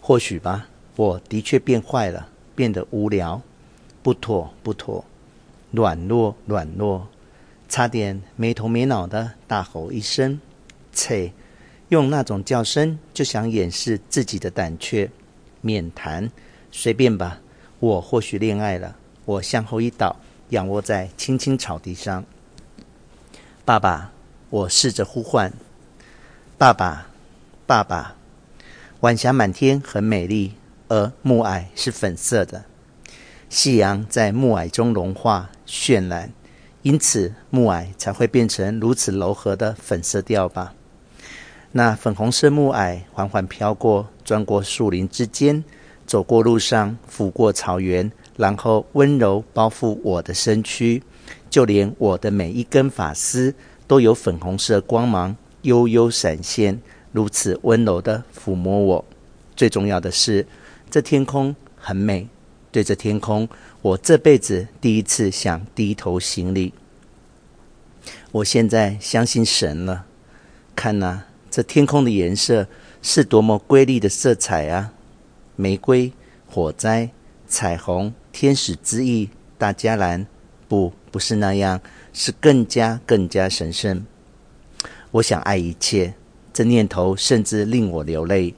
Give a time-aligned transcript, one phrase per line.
[0.00, 3.40] 或许吧，我的确变坏了，变得无聊，
[4.02, 5.04] 不妥不妥，
[5.70, 7.06] 软弱软弱，
[7.68, 10.40] 差点没头没脑的大吼一声，
[10.92, 11.32] 切，
[11.90, 15.10] 用那种叫声就想掩饰自己的胆怯，
[15.60, 16.30] 免谈，
[16.72, 17.40] 随便吧。
[17.78, 18.96] 我或许恋爱了。
[19.26, 20.16] 我向后一倒，
[20.48, 22.24] 仰卧在青青草地上。
[23.64, 24.10] 爸爸，
[24.48, 25.52] 我试着呼唤。
[26.58, 27.06] 爸爸，
[27.66, 28.19] 爸爸。
[29.00, 30.52] 晚霞满天，很美丽，
[30.88, 32.66] 而暮霭是粉色的。
[33.48, 36.30] 夕阳在暮霭中融化绚烂，
[36.82, 40.74] 因此暮霭才会变成如此柔和的粉色调吧。
[41.72, 45.64] 那粉红色暮霭缓缓飘过，钻过树林之间，
[46.06, 51.02] 走过路上，拂过草原，然后温柔包覆我的身躯，
[51.48, 53.54] 就连我的每一根发丝
[53.86, 56.78] 都有粉红色光芒悠悠闪现，
[57.12, 59.04] 如此温柔的抚摸我。
[59.56, 60.46] 最重要的是，
[60.90, 62.28] 这天空很美。
[62.72, 63.48] 对着天空，
[63.82, 66.72] 我这辈子第一次想低头行礼。
[68.30, 70.06] 我现在相信神了。
[70.76, 72.68] 看呐、这天空的颜色
[73.02, 74.92] 是多么瑰丽的色彩啊！
[75.56, 76.12] 玫瑰、
[76.46, 77.10] 火灾、
[77.48, 80.24] 彩虹、天使之翼、大加蓝，
[80.68, 81.80] 不，不是那样，
[82.12, 84.06] 是更加更加神圣。
[85.10, 86.14] 我想爱一切，
[86.52, 88.54] 这念头甚至令我流泪。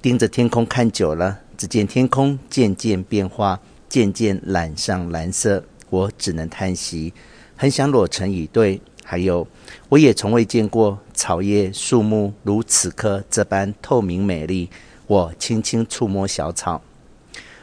[0.00, 7.12] 盯着天空看久了，只见天空渐渐变化，渐渐染上蓝色，我只能叹息，
[7.56, 8.80] 很想裸成以对。
[9.04, 9.46] 还有，
[9.88, 14.70] 我也从未见过草叶、树木如此刻这般透明美丽。
[15.08, 16.80] 我轻轻触摸小草，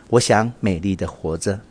[0.10, 1.62] 我想美丽的活着。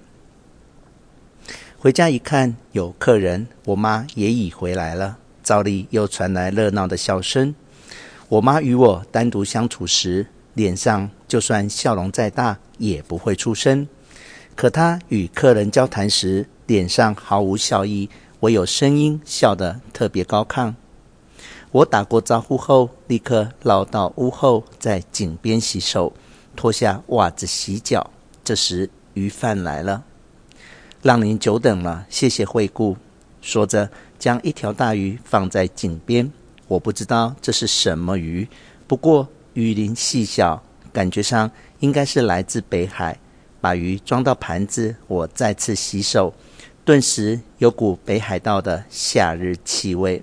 [1.78, 5.18] 回家一看，有客人，我妈也已回来了。
[5.44, 7.54] 照例又传来热闹的笑声。
[8.28, 13.88] 我妈与我单独相处时，脸上就算笑容再大，也不会出声。
[14.54, 18.10] 可她与客人交谈时，脸上毫无笑意。
[18.40, 20.74] 唯有声音笑得特别高亢。
[21.72, 26.12] 我打过招呼后，立刻绕到屋后，在井边洗手，
[26.54, 28.10] 脱下袜子洗脚。
[28.44, 30.04] 这时鱼贩来了，
[31.02, 32.96] 让您久等了，谢谢惠顾。
[33.40, 36.30] 说着，将一条大鱼放在井边。
[36.68, 38.46] 我不知道这是什么鱼，
[38.86, 40.62] 不过鱼鳞细小，
[40.92, 43.18] 感觉上应该是来自北海。
[43.60, 46.32] 把鱼装到盘子，我再次洗手。
[46.84, 50.22] 顿时有股北海道的夏日气味。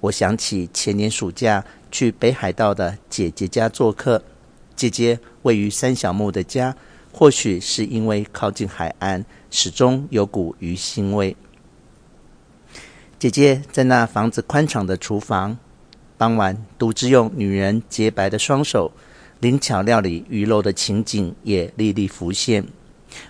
[0.00, 4.22] 我想起前年暑假去北海道的姐姐家做客。
[4.74, 6.74] 姐姐位于三小木的家，
[7.12, 11.36] 或许是因为靠近海岸，始终有股鱼腥味。
[13.18, 15.58] 姐姐在那房子宽敞的厨房，
[16.20, 18.92] 傍晚独自用女人洁白的双手
[19.40, 22.66] 灵巧料理鱼肉的情景也历历浮现。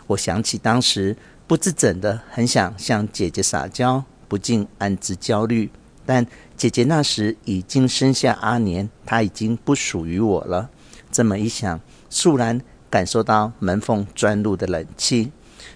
[0.09, 1.17] 我想起当时。
[1.47, 5.69] 不知怎的，很想向姐姐撒娇，不禁暗自焦虑。
[6.07, 6.25] 但
[6.57, 10.71] 姐姐那时已经生下阿年，她已经不属于我了。
[11.11, 15.33] 这么一想，肃然感受到门缝钻入的冷气，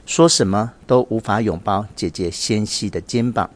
[0.07, 3.51] 说什么都无法拥抱姐姐纤细的肩膀，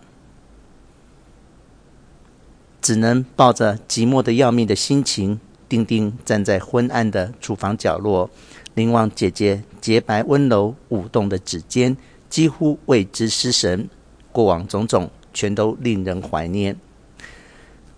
[2.88, 5.38] 只能抱着寂寞的要命的心情，
[5.68, 8.30] 定定站在昏暗的厨房角落。
[8.76, 11.94] 凝望姐姐洁白温柔舞动的指尖，
[12.30, 13.90] 几乎为之失神。
[14.32, 16.74] 过往种种，全都令人怀念。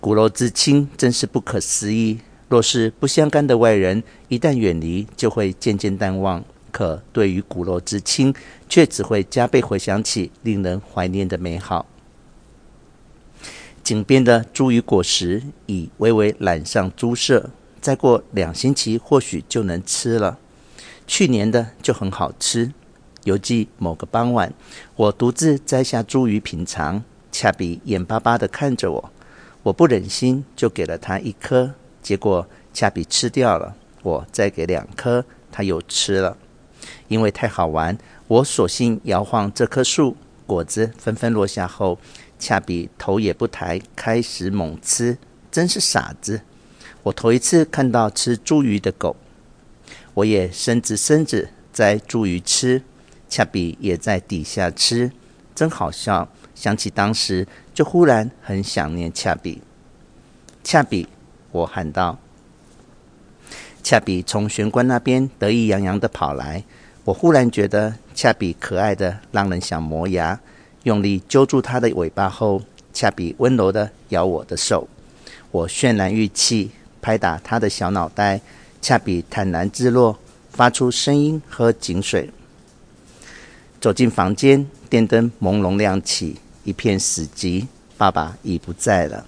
[0.00, 2.18] 骨肉之亲真是不可思议。
[2.48, 6.44] 若是不相干的外人，一旦远离，就会渐渐淡忘。
[6.72, 8.34] 可对于骨肉之亲，
[8.68, 11.86] 却只会加倍回想起令人怀念的美好。
[13.90, 20.38] 井边的茱萸果实已微微染上朱色，再过两星期，或许就能吃了。
[21.08, 22.72] 去年的就很好吃。
[23.24, 24.54] 犹记某个傍晚，
[24.94, 27.02] 我独自摘下茱萸品尝，
[27.32, 29.10] 恰比眼巴巴地看着我，
[29.64, 33.74] 我不忍心就给了他一颗，结果恰比吃掉了。
[34.04, 36.36] 我再给两颗，他又吃了。
[37.09, 37.98] 因为太好玩，
[38.28, 40.16] 我索性摇晃这棵树，
[40.47, 41.98] 果子纷纷落下后，
[42.41, 45.19] 恰比头也不抬，开始猛吃，
[45.53, 46.41] 真是傻子。
[47.03, 49.15] 我头一次看到吃茱萸的狗。
[50.15, 52.83] 我也伸直身子摘茱萸吃，
[53.28, 55.13] 恰比也在底下吃，
[55.54, 56.28] 真好笑。
[56.54, 59.63] 想起当时，就忽然很想念恰比。
[60.65, 61.07] 恰比，
[61.53, 62.19] 我喊道。
[63.83, 66.65] 恰比从玄关那边得意洋洋地跑来，
[67.04, 70.39] 我忽然觉得恰比可爱得让人想磨牙。
[70.84, 72.62] 用力揪住它的尾巴后，
[72.92, 74.88] 恰比温柔地咬我的手。
[75.50, 76.71] 我渲然欲泣，
[77.03, 78.41] 拍打它的小脑袋。
[78.82, 80.16] 恰比坦然自若，
[80.50, 82.30] 发出声音喝井水。
[83.78, 87.66] 走进房间，电灯朦胧亮起，一片死寂。
[87.98, 89.27] 爸爸已不在了。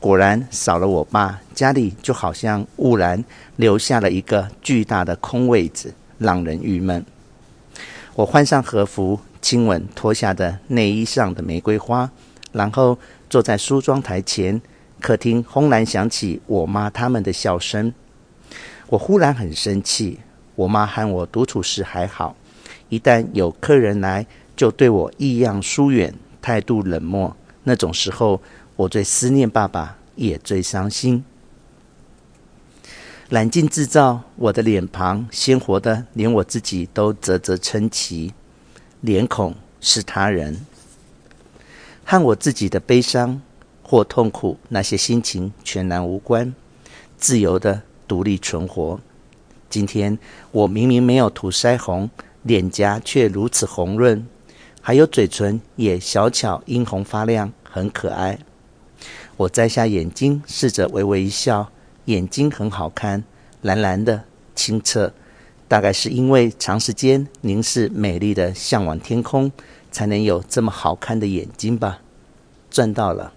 [0.00, 3.22] 果然，少了我爸，家里就好像忽然
[3.56, 7.04] 留下了一个巨大的空位子，让人郁闷。
[8.14, 12.10] 我换上和服，亲吻脱下的内衣上的玫瑰花，
[12.50, 12.98] 然后
[13.28, 14.58] 坐在梳妆台前。
[15.02, 17.92] 客厅轰然响起我妈他们的笑声。
[18.88, 20.18] 我忽然很生气。
[20.54, 22.34] 我妈和我独处时还好，
[22.88, 24.26] 一旦有客人来，
[24.56, 27.36] 就对我异样疏远，态度冷漠。
[27.64, 28.40] 那种时候，
[28.76, 31.22] 我最思念爸爸，也最伤心。
[33.28, 38.32] 冷静制造，我的脸庞鲜活的，连我自己都啧啧称奇。
[39.04, 40.64] 脸孔是他人，
[42.06, 43.42] 和我自己的悲伤
[43.82, 46.54] 或痛苦，那些心情全然无关。
[47.18, 48.98] 自由的独立存活。
[49.68, 50.18] 今天
[50.52, 52.08] 我明明没有涂腮红，
[52.44, 54.26] 脸颊却如此红润，
[54.80, 58.38] 还有嘴唇也小巧殷红发亮，很可爱。
[59.36, 61.70] 我摘下眼镜，试着微微一笑，
[62.06, 63.22] 眼睛很好看，
[63.60, 64.24] 蓝蓝的，
[64.54, 65.12] 清澈。
[65.74, 69.50] 大概是因为长时间凝视美丽的向往天空，
[69.90, 71.98] 才能有这么好看的眼睛吧。
[72.70, 73.32] 赚到了。